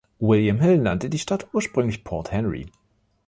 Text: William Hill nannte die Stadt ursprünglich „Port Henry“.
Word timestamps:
William 0.19 0.59
Hill 0.61 0.79
nannte 0.79 1.11
die 1.11 1.19
Stadt 1.19 1.49
ursprünglich 1.53 2.03
„Port 2.03 2.31
Henry“. 2.31 2.65